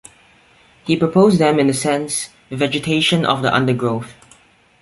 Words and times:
He 0.83 0.95
proposed 0.97 1.37
them 1.37 1.59
in 1.59 1.67
the 1.67 1.75
sense 1.75 2.29
"Vegetation 2.49 3.23
of 3.23 3.43
the 3.43 3.53
undergrowth". 3.55 4.15